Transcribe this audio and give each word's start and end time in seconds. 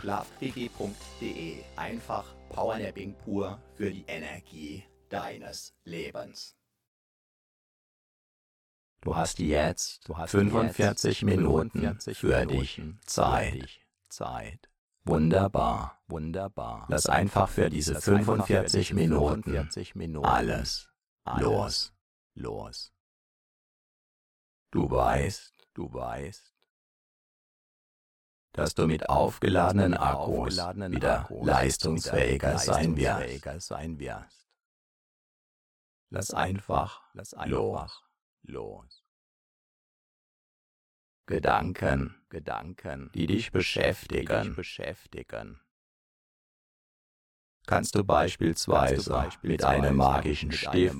Schlafquickie.de. 0.00 1.62
Einfach 1.76 2.24
Powernapping 2.48 3.14
pur 3.24 3.58
für 3.74 3.90
die 3.90 4.04
Energie 4.06 4.84
deines 5.08 5.74
Lebens. 5.84 6.56
Du 9.02 9.16
hast 9.16 9.38
jetzt 9.40 10.08
du 10.08 10.16
hast 10.16 10.30
45 10.30 11.04
jetzt 11.04 11.22
Minuten 11.22 11.80
45 11.80 12.18
für 12.18 12.46
dich 12.46 12.80
Zeit. 13.04 13.80
Zeit. 14.08 14.68
Wunderbar, 15.04 16.00
wunderbar. 16.06 16.86
Lass 16.88 17.06
einfach 17.06 17.48
für 17.48 17.68
diese 17.68 18.00
45 18.00 18.94
Minuten 18.94 19.68
alles 20.24 20.88
los, 21.38 21.92
los. 22.34 22.92
Du 24.70 24.88
weißt, 24.88 25.52
du 25.74 25.92
weißt, 25.92 26.51
dass 28.52 28.74
du 28.74 28.86
mit 28.86 29.08
aufgeladenen 29.08 29.94
Akkus 29.94 30.56
wieder 30.56 31.28
leistungsfähiger 31.30 32.58
sein 32.58 32.96
wirst. 32.96 34.46
Lass 36.10 36.30
einfach, 36.32 37.02
lass 37.14 37.32
einfach 37.32 38.02
los. 38.42 39.02
Gedanken, 41.26 42.22
Gedanken, 42.28 43.10
die 43.14 43.26
dich 43.26 43.52
beschäftigen. 43.52 44.54
Kannst 47.64 47.94
du 47.94 48.04
beispielsweise, 48.04 49.30
mit 49.42 49.64
einem 49.64 49.96
magischen 49.96 50.52
Stift, 50.52 50.96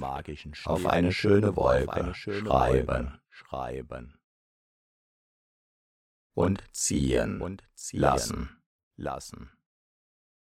auf 0.65 0.87
eine 0.87 1.13
schöne 1.13 1.55
Wolke 1.57 1.93
eine 1.93 2.15
schöne 2.15 2.49
schreiben, 2.49 3.21
schreiben 3.29 4.22
und 6.35 6.63
ziehen, 6.73 7.41
und 7.41 7.63
ziehen 7.75 8.01
lassen, 8.01 8.63
lassen. 8.97 9.51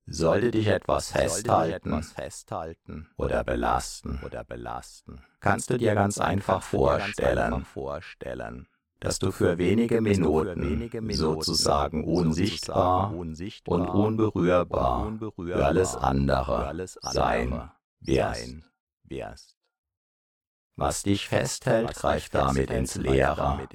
Sollte 0.06 0.52
dich 0.52 0.68
etwas 0.68 1.12
festhalten, 1.12 1.94
etwas 1.94 2.12
festhalten 2.14 3.10
oder 3.18 3.44
belasten, 3.44 4.20
oder 4.26 4.44
belasten, 4.44 5.24
kannst 5.40 5.70
du 5.70 5.78
dir 5.78 5.94
ganz 5.94 6.18
einfach 6.18 6.64
vorstellen, 6.64 7.64
vorstellen 7.66 8.68
dass 9.00 9.20
du 9.20 9.32
für 9.32 9.58
wenige 9.58 10.02
Minuten 10.02 10.90
sozusagen 11.12 12.04
unsichtbar 12.04 13.14
und 13.14 13.90
unberührbar 13.90 15.18
für 15.36 15.66
alles 15.66 15.96
andere 15.96 16.88
sein 17.02 17.72
wirst. 18.00 19.58
Was 20.76 21.04
dich 21.04 21.28
festhält, 21.28 21.94
greift 21.94 22.34
damit 22.36 22.72
ins 22.72 22.96
Leere. 22.96 23.68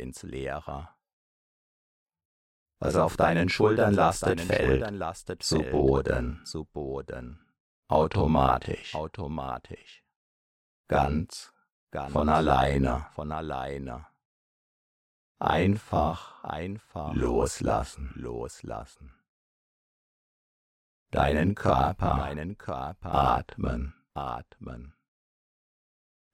Was 2.84 2.96
auf 2.96 3.16
deinen 3.16 3.48
Schultern 3.48 3.94
lastet, 3.94 4.42
fällt 4.42 5.42
zu 5.42 5.62
Boden, 5.62 6.42
zu 6.44 6.66
Boden, 6.66 7.42
automatisch, 7.88 8.94
automatisch, 8.94 10.04
ganz, 10.86 11.54
ganz 11.90 12.12
von 12.12 12.28
alleine, 12.28 13.06
von 13.14 13.32
alleine. 13.32 14.06
Einfach, 15.38 16.44
einfach 16.44 17.14
loslassen, 17.14 18.12
loslassen. 18.16 19.14
Deinen 21.10 21.54
Körper, 21.54 22.18
deinen 22.18 22.58
Körper 22.58 23.14
atmen, 23.14 23.94
atmen. 24.12 24.92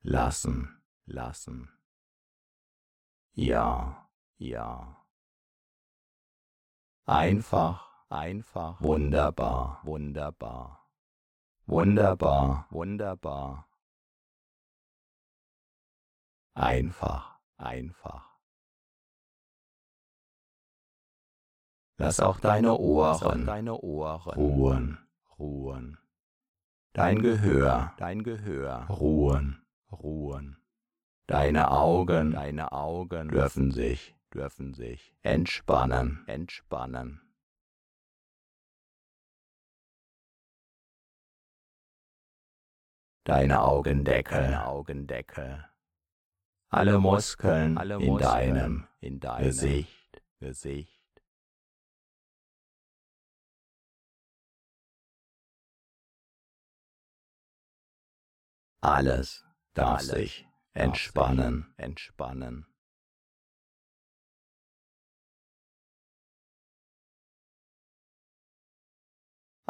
Lassen, 0.03 0.83
lassen. 1.07 1.71
Ja, 3.35 4.11
ja. 4.37 5.00
Einfach, 7.11 7.91
einfach. 8.09 8.81
Wunderbar, 8.81 9.81
wunderbar. 9.83 10.89
Wunderbar, 11.67 12.69
wunderbar. 12.71 13.69
Einfach, 16.55 17.41
einfach. 17.57 18.39
Lass 21.97 22.21
auch 22.21 22.39
deine 22.39 22.77
Ohren, 22.77 23.45
deine 23.45 23.75
Ohren 23.75 24.39
ruhen, 24.39 24.99
ruhen. 25.37 25.99
Dein 26.93 27.23
Gehör, 27.23 27.93
dein 27.97 28.23
Gehör 28.23 28.87
ruhen, 28.87 29.67
ruhen. 29.91 30.63
Deine 31.27 31.73
Augen, 31.73 32.31
deine 32.31 32.71
Augen 32.71 33.31
dürfen 33.31 33.73
sich, 33.73 34.15
dürfen 34.33 34.75
sich 34.75 35.15
entspannen, 35.23 36.25
entspannen. 36.27 37.21
Deine 43.25 43.61
Augendeckel, 43.63 44.41
deine 44.41 44.67
Augendeckel. 44.67 45.69
Alle 46.69 46.99
Muskeln, 46.99 47.77
Alle 47.77 47.99
Muskeln 47.99 48.13
in 48.13 48.19
deinem, 48.19 48.89
in 49.01 49.21
deinem 49.21 49.45
Gesicht, 49.45 50.23
Gesicht 50.39 51.01
Alles 58.83 59.45
darf 59.75 60.01
sich 60.01 60.49
entspannen, 60.73 61.75
entspannen. 61.77 62.70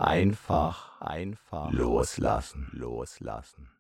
Einfach, 0.01 0.99
einfach 1.03 1.71
loslassen, 1.73 2.71
loslassen. 2.73 3.71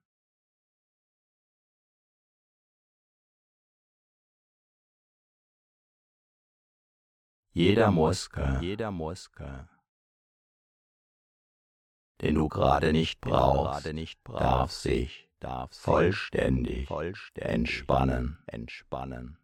Jeder 7.52 7.90
Muskel, 7.90 8.58
jeder 8.61 8.90
Muskel, 8.90 9.67
den 12.20 12.34
du 12.34 12.50
gerade 12.50 12.93
nicht 12.93 13.22
brauchst, 13.22 13.87
darf 14.26 14.72
sich 14.72 15.31
darf 15.38 15.72
vollständig 15.72 16.87
vollständig 16.87 17.50
entspannen. 17.50 18.43
entspannen. 18.46 19.40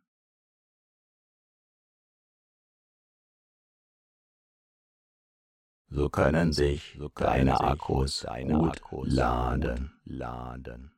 So 5.89 6.09
können 6.11 6.53
sich 6.53 6.97
So 6.99 7.09
können 7.11 7.47
deine 7.47 7.61
Akkus 7.61 8.21
deine 8.21 8.55
gut 8.55 8.77
Akkus 8.77 9.13
laden. 9.13 10.01
laden. 10.05 10.93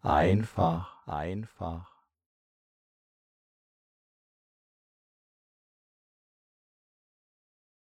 Einfach 0.00 1.06
Einfach 1.06 1.90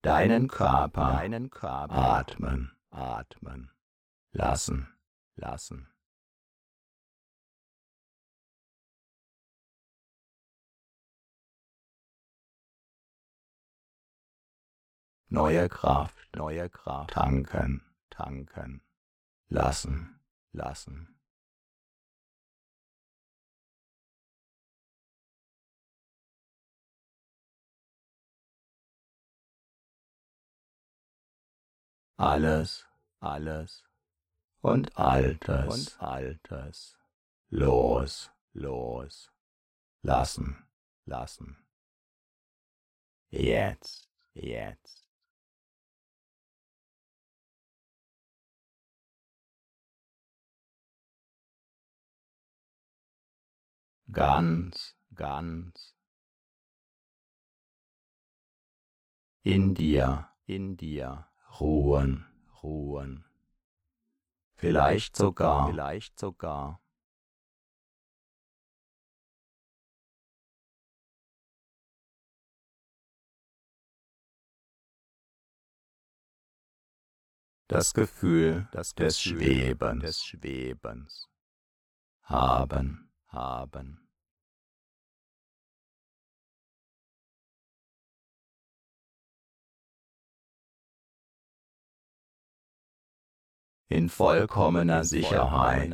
deinen 0.03 0.49
Körper 0.49 1.13
deinen 1.13 1.51
Körper 1.51 1.95
atmen 1.95 2.73
atmen 2.91 3.71
lassen. 4.33 4.89
lassen. 5.37 5.92
Neue 15.33 15.67
Kraft 15.71 16.37
Neue 16.37 16.69
Kraft 16.69 17.11
tanken 17.15 17.83
tanken 18.11 18.83
lassen. 19.49 20.21
lassen. 20.53 21.19
Alles 32.19 32.87
Alles 33.21 33.85
und 34.61 34.95
Altes 34.99 35.95
und 35.97 36.03
Altes 36.03 36.99
los 37.49 38.31
los 38.53 39.33
lassen. 40.03 40.69
lassen. 41.07 41.57
Jetzt. 43.31 44.11
Jetzt. 44.35 45.02
Ganz 54.13 54.97
Ganz 55.15 55.95
in 59.43 59.75
dir 59.75 60.29
in 60.47 60.77
dir 60.77 61.29
ruhen. 61.61 62.27
ruhen. 62.63 63.25
Vielleicht 64.55 65.17
sogar 65.17 65.67
Vielleicht 65.69 66.21
sogar 66.21 66.81
das 77.69 77.93
Gefühl 77.95 78.69
das 78.73 78.95
des 78.95 79.17
Gefühl 79.17 79.39
Schwebens 79.39 80.03
des 80.03 80.25
Schwebens 80.25 81.29
haben. 82.23 83.13
haben. 83.27 84.02
In 93.93 94.09
vollkommener 94.09 95.05
Sicherheit. 95.05 95.93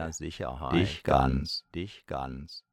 dich 0.73 1.03
ganz. 1.03 1.65
Dich 1.75 2.07
ganz. 2.07 2.65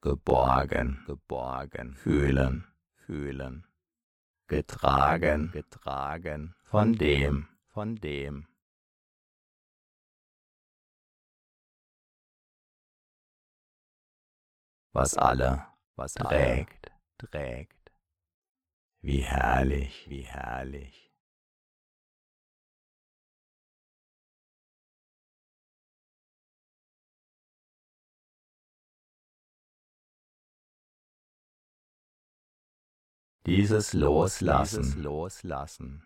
Geborgen. 0.00 1.04
Geborgen. 1.04 1.94
Fühlen, 1.96 2.64
fühlen, 2.94 3.66
getragen. 4.46 5.50
Getragen. 5.52 6.54
Von 6.64 6.94
dem, 6.94 7.48
von 7.66 7.96
dem, 7.96 8.48
was 14.92 15.18
alle 15.18 15.66
was 15.96 16.16
alle 16.16 16.28
trägt. 16.28 16.92
trägt. 17.18 17.85
Wie 19.06 19.20
herrlich. 19.20 20.04
Wie 20.08 20.22
herrlich. 20.22 21.12
Dieses 33.46 33.92
Loslassen, 33.92 34.82
Dieses 34.82 34.96
Loslassen, 34.96 36.02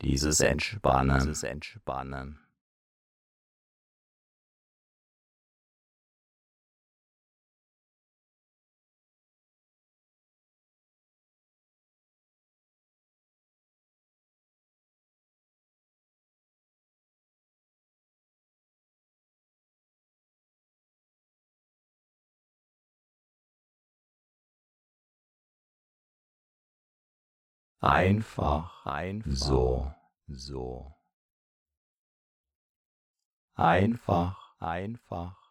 dieses 0.00 0.40
Entspannen, 0.40 1.18
dieses 1.18 1.42
Entspannen, 1.42 2.43
einfach 27.84 28.86
einfach 28.86 29.24
so, 29.26 29.92
so, 30.26 30.94
einfach 33.54 34.54
einfach 34.58 35.43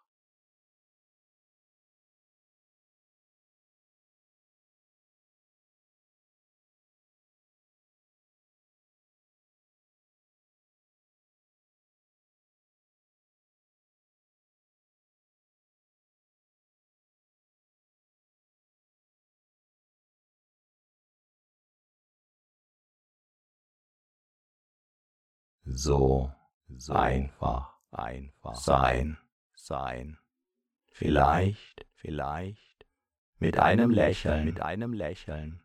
so 25.65 26.31
so 26.77 26.93
einfach 26.93 27.73
einfach 27.91 28.55
sein. 28.55 29.17
sein. 29.55 30.17
Vielleicht 30.91 31.73
Vielleicht 32.03 32.85
mit 33.39 33.57
einem 33.57 33.89
Lächeln, 33.89 34.43
mit 34.43 34.61
einem 34.61 34.91
Lächeln, 34.91 35.62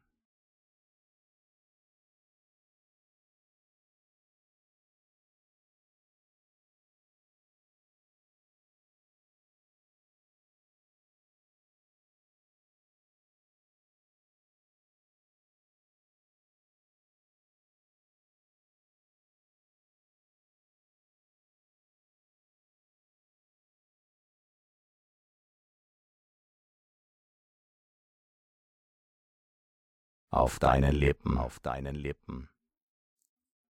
auf 30.30 30.58
deinen 30.58 30.94
Lippen, 30.94 31.38
auf 31.38 31.60
deinen 31.60 31.94
Lippen. 31.94 32.50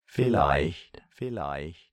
vielleicht 0.05 1.03
Vielleicht 1.11 1.88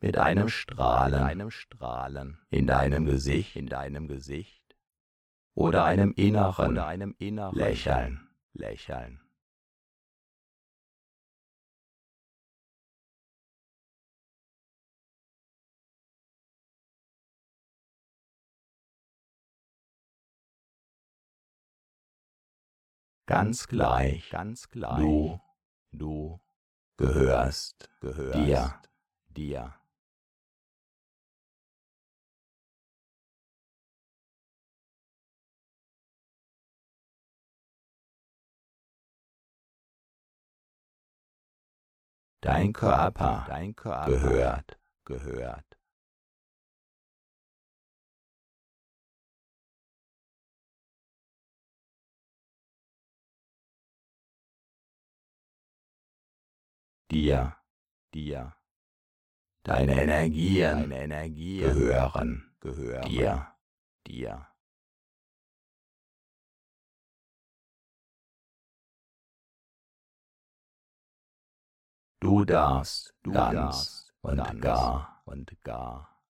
mit 0.00 0.16
einem 0.16 0.48
Strahlen, 0.48 1.22
einem 1.22 1.50
Strahlen. 1.50 2.38
In 2.50 2.66
deinem 2.66 3.04
Gesicht, 3.04 3.54
in 3.56 3.66
deinem 3.66 4.08
Gesicht. 4.08 4.76
Oder 5.54 5.84
einem 5.84 6.12
inneren, 6.12 6.72
oder 6.72 6.86
einem 6.86 7.14
inneren. 7.18 7.56
Lächeln, 7.56 8.28
Lächeln. 8.54 9.20
Ganz 23.26 23.68
gleich, 23.68 24.28
ganz 24.30 24.70
gleich, 24.70 24.98
du, 24.98 25.40
du. 25.92 26.40
Gehörst, 26.96 27.88
gehörst 28.00 28.36
dir, 28.36 28.74
dir. 29.28 29.79
Dein 42.42 42.72
Körper, 42.72 43.44
dein 43.48 43.76
Körper 43.76 44.06
gehört, 44.06 44.78
gehört. 45.04 45.78
Dir, 57.10 57.56
dir. 58.14 58.54
Deine 59.64 60.00
Energien, 60.02 60.88
deine 60.90 61.02
Energien 61.02 61.60
gehören, 61.60 62.56
gehören 62.60 63.02
dir, 63.02 63.54
dir. 64.06 64.49
Du 72.20 72.44
darfst, 72.44 73.14
du 73.22 73.32
ganz 73.32 73.54
darfst, 73.54 74.14
und 74.20 74.36
ganz 74.36 74.60
gar 74.60 75.22
und 75.24 75.64
gar 75.64 76.22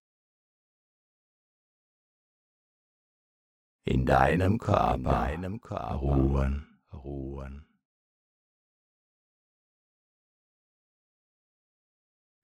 in 3.83 4.07
deinem 4.07 4.59
Körper, 4.59 4.95
in 4.95 5.03
deinem 5.03 5.61
Körper 5.61 5.95
ruhen, 5.97 6.81
ruhen. 6.93 7.67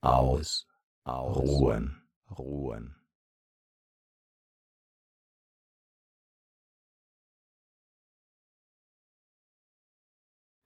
Aus, 0.00 0.66
aus, 1.04 1.36
ruhen, 1.36 2.02
ruhen. 2.36 2.95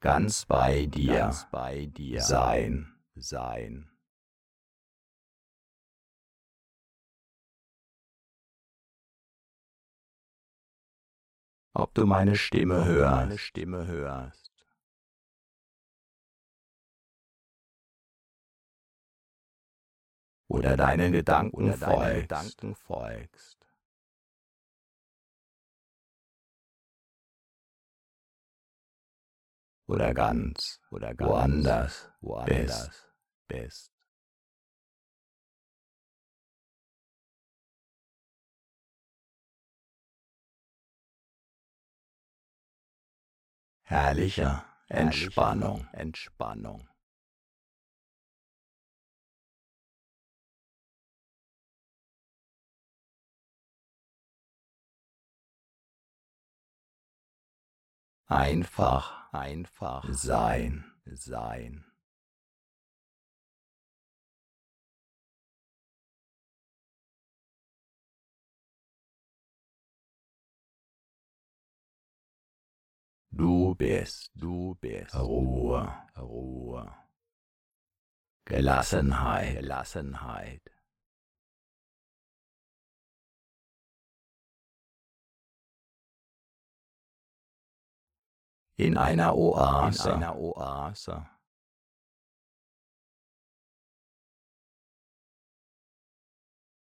Ganz 0.00 0.46
bei 0.46 0.86
dir, 0.86 1.14
ganz 1.14 1.46
bei 1.50 1.86
dir 1.86 2.20
sein, 2.22 2.94
sein. 3.14 3.86
Ob 11.72 11.94
du 11.94 12.04
meine 12.04 12.36
Stimme 12.36 12.84
hörst, 12.84 13.16
meine 13.16 13.38
Stimme 13.38 13.86
hörst. 13.86 14.50
Oder 20.48 20.76
deinen 20.76 21.12
Gedanken, 21.12 21.56
oder 21.56 21.74
folgst. 21.74 22.00
Deinen 22.00 22.20
Gedanken 22.22 22.74
folgst. 22.74 23.59
Oder 29.90 30.14
ganz 30.14 30.80
oder 30.90 31.14
ganz 31.14 31.30
woanders, 31.30 32.12
woanders 32.20 33.08
bist. 33.48 33.90
bist. 33.90 33.92
Herrlicher 43.82 44.64
Entspannung, 44.86 45.88
Entspannung. 45.92 46.86
Einfach 58.26 59.19
einfach 59.32 60.04
sein, 60.12 60.84
sein. 61.04 61.84
Du 73.30 73.74
bist, 73.74 74.30
du 74.34 74.74
bist 74.80 75.14
Ruhe, 75.14 75.90
Ruhe. 76.18 76.94
Gelassenheit, 78.44 79.54
Gelassenheit. 79.60 80.60
In 88.80 88.96
einer 88.96 89.36
Oase. 89.36 90.08
In 90.10 90.16
einer 90.16 90.36
Oase. 90.36 91.28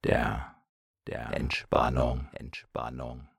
Der, 0.04 0.64
der 1.08 1.32
Entspannung, 1.34 2.30
Entspannung. 2.34 3.30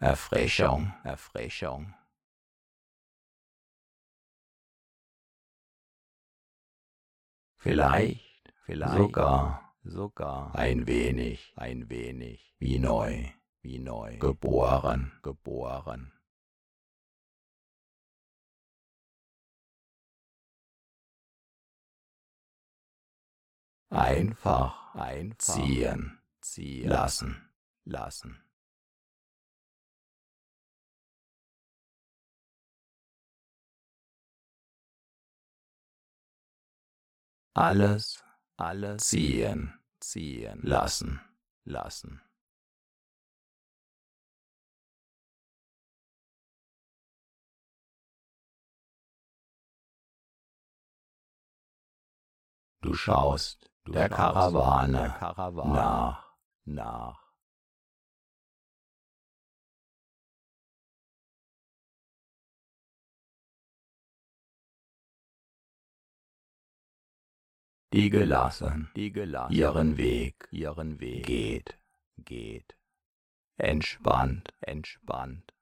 Erfrischung, 0.00 0.94
Erfrischung. 1.04 1.94
Vielleicht, 7.58 8.54
vielleicht 8.64 8.96
sogar 8.96 9.69
sogar 9.82 10.54
ein 10.54 10.86
wenig, 10.86 11.52
ein 11.56 11.88
wenig 11.88 12.54
wie 12.58 12.78
neu, 12.78 13.24
wie 13.62 13.78
neu, 13.78 14.18
geboren, 14.18 15.12
geboren. 15.22 16.12
Einfach, 23.90 24.94
einfach 24.94 25.38
ziehen, 25.38 26.20
ziehen 26.40 26.88
lassen, 26.88 27.50
lassen. 27.84 28.40
Alles 37.52 38.22
alles 38.60 39.02
ziehen, 39.04 39.80
ziehen 40.00 40.60
lassen, 40.62 41.20
lassen. 41.64 42.20
Du 52.82 52.94
schaust 52.94 53.70
du 53.84 53.92
der, 53.92 54.08
Karawane 54.08 54.98
der 54.98 55.10
Karawane 55.10 55.74
nach, 55.74 56.34
nach. 56.64 57.29
Die 67.92 68.10
gelassen, 68.10 68.90
die 68.94 69.12
gelassen 69.12 69.54
ihren 69.54 69.96
Weg, 69.96 70.48
ihren 70.50 71.00
Weg. 71.00 71.26
geht, 71.26 71.78
geht, 72.18 72.76
entspannt, 73.56 74.54
entspannt. 74.60 75.52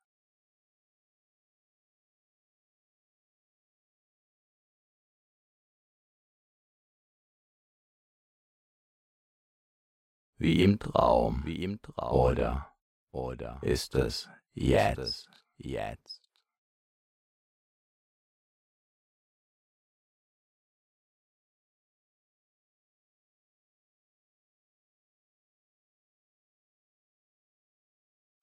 Wie 10.40 10.62
im 10.62 10.78
Traum, 10.78 11.44
wie 11.44 11.64
im 11.64 11.82
Traum. 11.82 12.12
Oder, 12.16 12.72
oder 13.10 13.58
ist 13.62 13.96
es 13.96 14.28
jetzt, 14.52 14.98
ist 14.98 14.98
es 14.98 15.28
jetzt? 15.56 16.17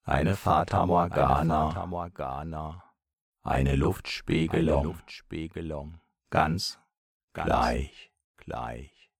Eine 0.06 0.36
Fata 0.36 0.86
Morgana, 0.86 2.82
eine 3.42 3.74
Luftspiegelung, 3.74 4.84
Luftspiegelung, 4.84 6.00
ganz, 6.30 6.78
ganz 7.32 7.48
gleich, 7.48 8.12
gleich, 8.36 9.10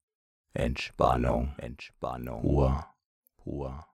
Entspannung, 0.52 1.55
Entspannung, 1.59 2.40
pur, 2.40 2.87
pur, 3.37 3.87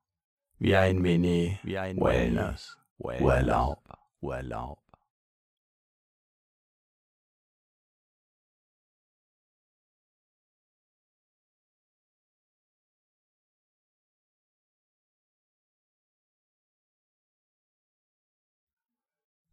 wie 0.59 0.77
ein 0.77 0.99
Mini, 0.99 1.59
wie 1.63 1.79
ein 1.79 1.99
Wellness, 1.99 2.79
Wellness. 2.99 3.23
Urlaub, 3.23 3.99
Urlaub. 4.21 4.79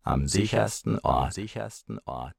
Am 0.09 0.27
sichersten 0.27 0.99
Ort, 0.99 1.33
sichersten 1.33 1.99
Ort. 2.05 2.35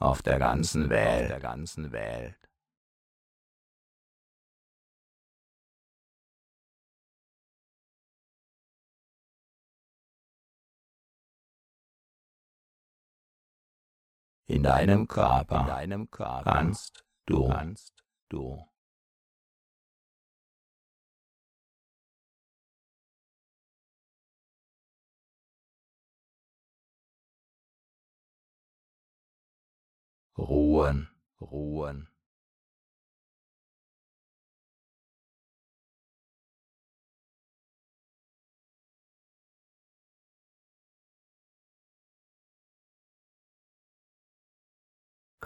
Auf 0.00 0.22
der 0.22 0.38
ganzen 0.38 0.90
Welt, 0.90 1.30
der 1.30 1.40
ganzen 1.40 1.92
Welt. 1.92 2.36
In 14.46 14.62
deinem 14.62 15.06
Körper, 15.06 15.60
in 15.60 15.66
deinem 15.66 16.10
Körper 16.10 16.50
kannst 16.50 17.04
du, 17.26 17.48
kannst 17.48 17.97
du. 18.28 18.64
Ruhen, 30.36 31.08
ruhen. 31.40 32.08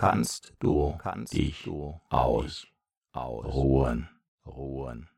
kannst 0.03 0.53
du 0.59 0.97
kannst 0.99 1.33
dich 1.33 1.63
du 1.63 2.01
aus 2.09 2.67
ausruhen, 3.13 4.09
ruhen. 4.47 5.09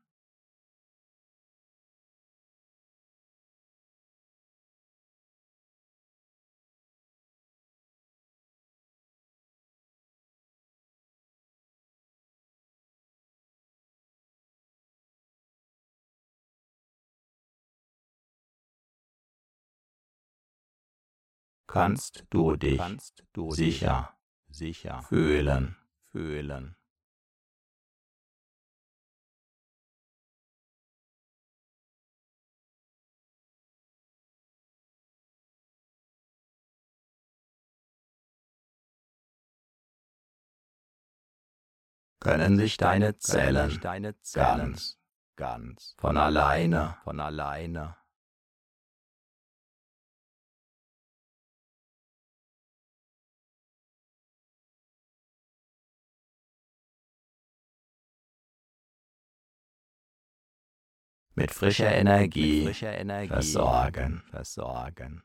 kannst 21.75 22.23
du 22.29 22.55
dich 22.55 22.77
kannst 22.77 23.25
du 23.33 23.51
sicher, 23.51 24.17
sicher 24.47 25.01
fühlen, 25.03 25.75
fühlen. 26.03 26.77
Können 42.25 42.57
sich 42.57 42.77
deine 42.77 43.19
Zellen, 43.19 43.79
deine 43.81 44.19
Zellen 44.21 44.71
ganz, 44.73 44.97
ganz 45.35 45.95
von 45.99 46.17
alleine, 46.17 46.97
von 47.03 47.19
alleine 47.19 47.95
mit 61.35 61.51
frischer 61.51 61.93
Energie, 61.93 62.65
mit 62.65 62.75
frischer 62.75 62.97
Energie 62.97 63.27
versorgen, 63.27 64.23
versorgen. 64.31 65.21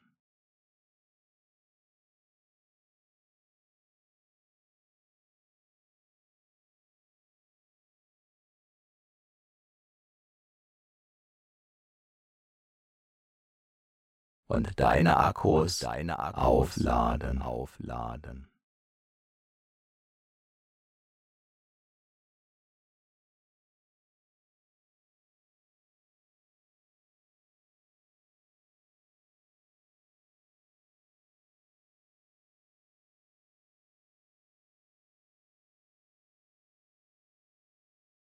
Und 14.50 14.80
deine 14.80 15.16
Akkus, 15.16 15.78
deine 15.78 16.18
Akkus 16.18 16.42
aufladen, 16.42 17.40
aufladen. 17.40 18.48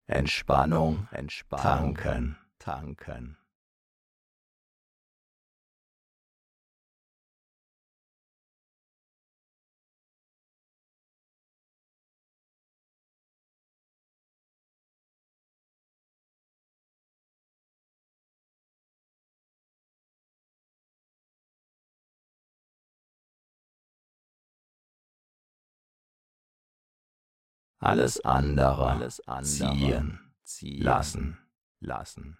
Entspannung, 0.06 1.08
Entspannung, 1.12 1.96
tanken, 1.96 2.38
tanken. 2.60 3.41
Alles 27.82 28.22
andere, 28.22 28.92
alles 28.92 29.20
andere 29.28 29.78
ziehen, 29.78 30.34
ziehen 30.44 30.84
lassen, 30.84 31.38
lassen. 31.80 32.38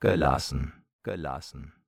gelassen, 0.00 0.86
gelassen. 1.02 1.79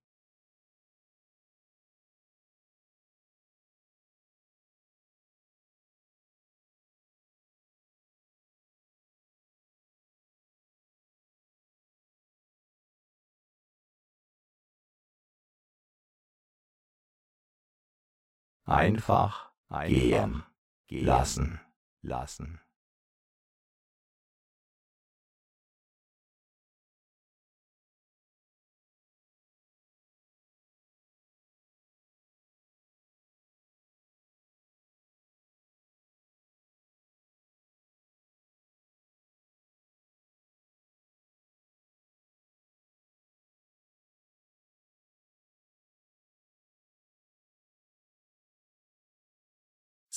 Einfach, 18.73 19.51
gehen 19.87 20.43
lassen, 20.89 21.61
lassen. 22.03 22.61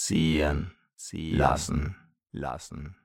Ziehen, 0.06 0.72
ziehen 0.96 1.38
lassen, 1.38 1.96
lassen. 2.32 2.96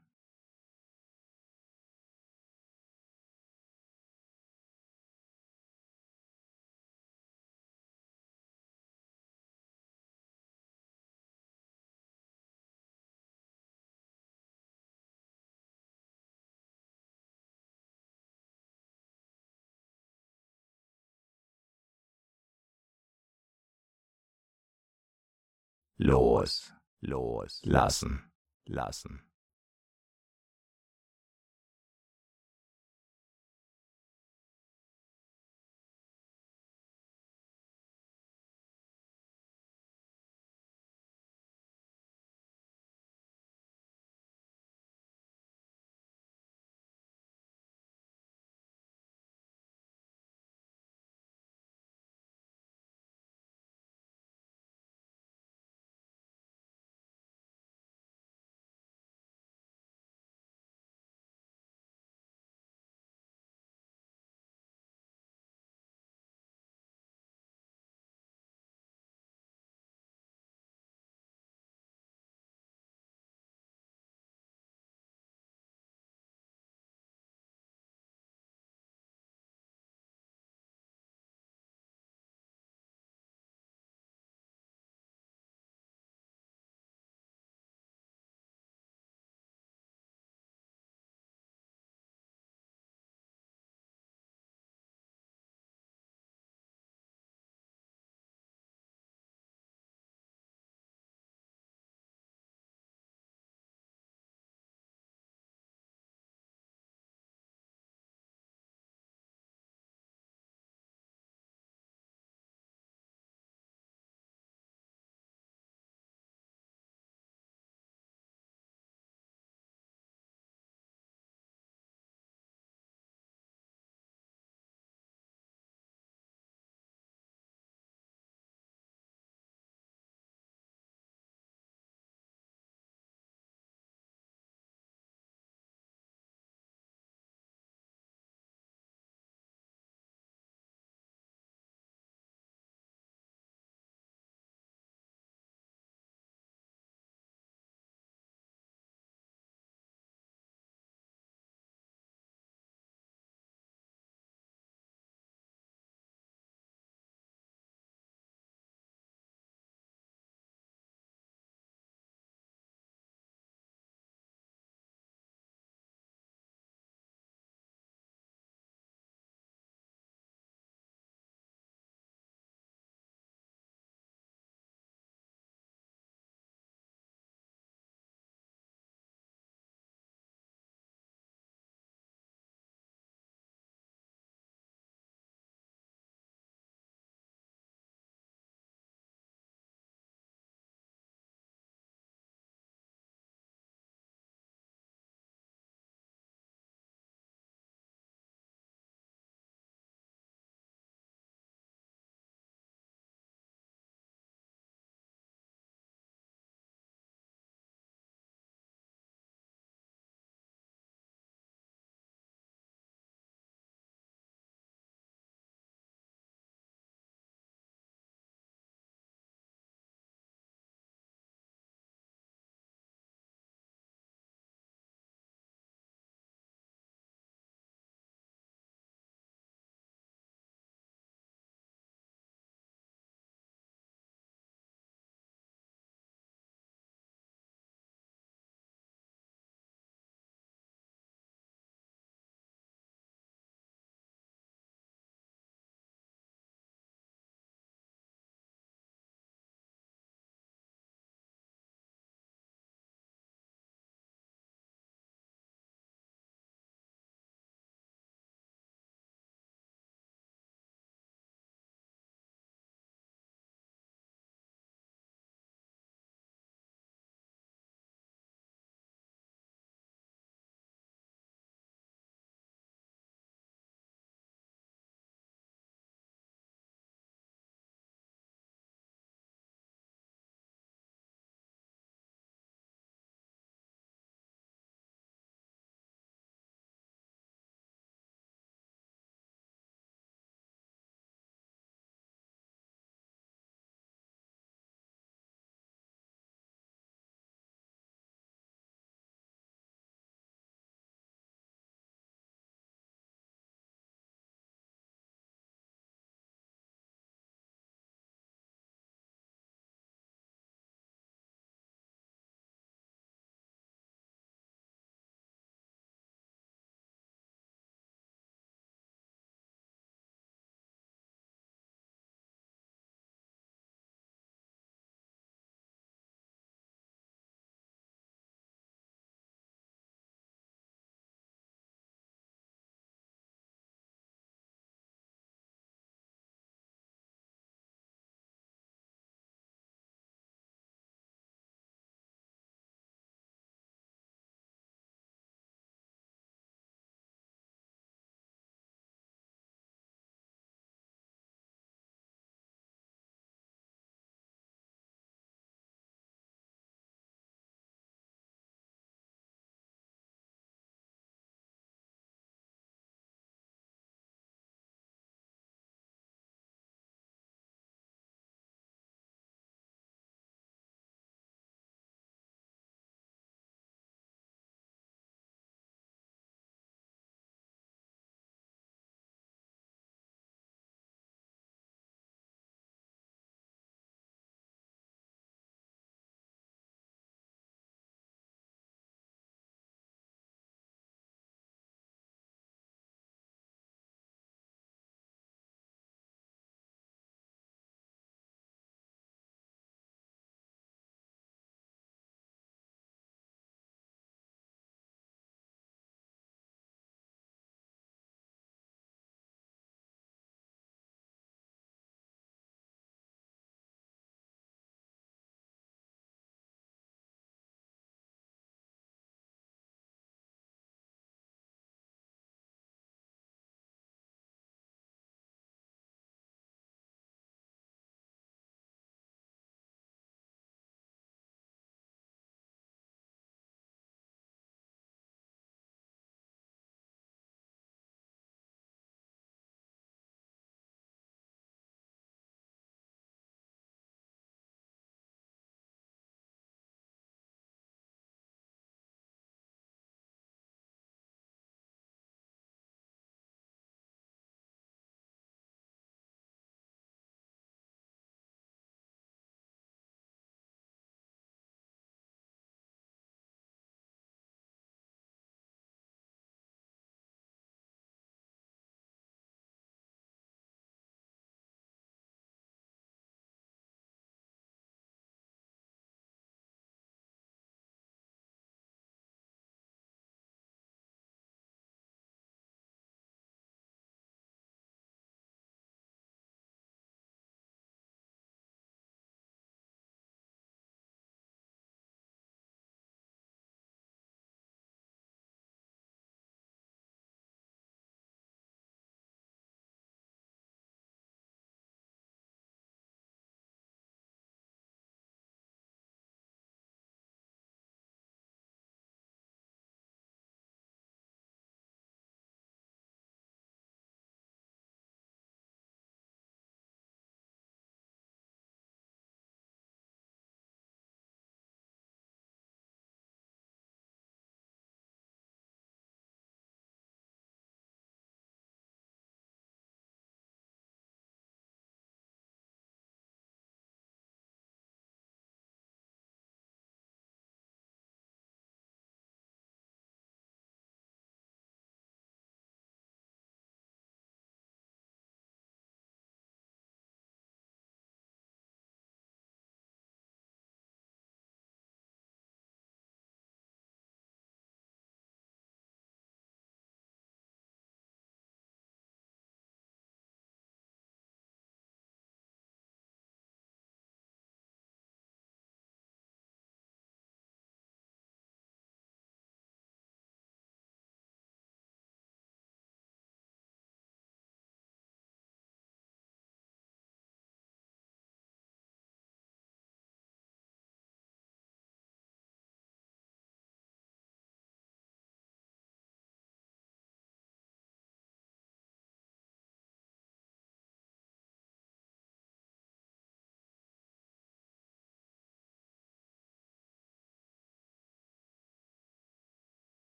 los, 26.00 26.72
los, 27.00 27.60
lassen, 27.64 29.29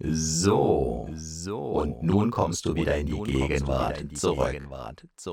So, 0.00 1.08
so. 1.14 1.58
Und 1.58 2.02
nun 2.02 2.30
kommst 2.30 2.66
du 2.66 2.74
wieder 2.74 2.96
in 2.96 3.06
die 3.06 3.22
Gegenwart 3.22 4.04
zurück. 4.14 4.60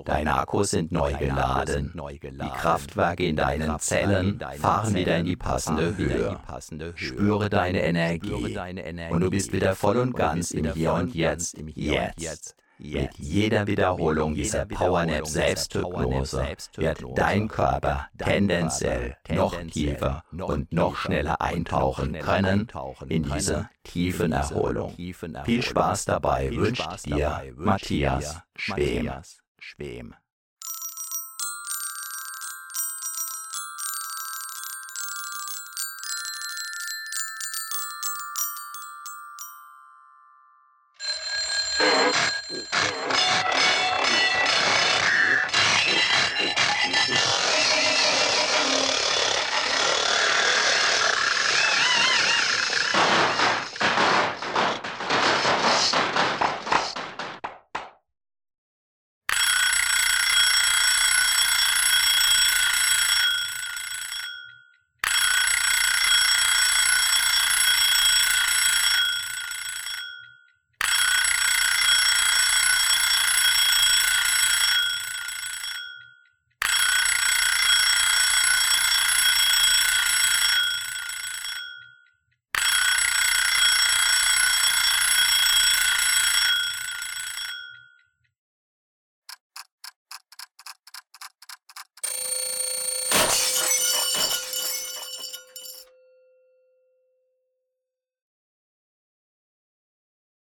Deine 0.05 0.35
Akkus 0.35 0.69
sind 0.71 0.91
neu 0.91 1.13
geladen. 1.13 1.93
Die 1.95 2.49
Kraftwerke 2.49 3.25
in 3.25 3.35
deinen 3.35 3.79
Zellen 3.79 4.39
fahren 4.59 4.93
wieder 4.93 5.17
in 5.17 5.25
die 5.25 5.35
passende 5.35 5.97
Höhe. 5.97 6.39
Spüre 6.95 7.49
deine 7.49 7.81
Energie. 7.83 8.57
Und 9.09 9.21
du 9.21 9.29
bist 9.31 9.51
wieder 9.51 9.75
voll 9.75 9.97
und 9.97 10.13
ganz 10.13 10.51
im 10.51 10.71
Hier 10.73 10.93
und 10.93 11.15
Jetzt. 11.15 11.57
Jetzt. 11.75 12.55
Mit 12.83 13.19
jeder 13.19 13.67
Wiederholung 13.67 14.33
dieser 14.33 14.65
Powernap 14.65 15.27
Selbsthypnose 15.27 16.55
wird 16.77 17.03
dein 17.13 17.47
Körper 17.47 18.07
tendenziell 18.17 19.17
noch 19.29 19.55
tiefer 19.67 20.23
und 20.31 20.73
noch 20.73 20.95
schneller 20.97 21.39
eintauchen 21.41 22.13
können 22.13 22.67
in 23.07 23.23
diese 23.23 23.69
tiefen 23.83 24.31
Erholung. 24.31 24.95
Viel 24.95 25.61
Spaß 25.61 26.05
dabei 26.05 26.49
wünscht 26.55 27.05
dir 27.05 27.53
Matthias 27.55 28.41
Schwem. 28.55 30.15